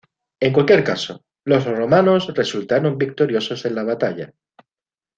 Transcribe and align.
En 0.39 0.51
cualquier 0.51 0.83
caso, 0.83 1.23
los 1.45 1.63
romanos 1.63 2.33
resultaron 2.35 2.97
victoriosos 2.97 3.65
en 3.67 3.75
la 3.75 3.83
batalla. 3.83 4.33